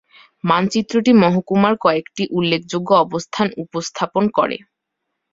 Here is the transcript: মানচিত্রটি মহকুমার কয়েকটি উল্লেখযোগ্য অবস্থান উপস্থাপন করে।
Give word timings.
মানচিত্রটি 0.43 1.11
মহকুমার 1.23 1.73
কয়েকটি 1.81 2.23
উল্লেখযোগ্য 2.31 2.89
অবস্থান 3.05 3.47
উপস্থাপন 3.63 4.23
করে। 4.37 4.57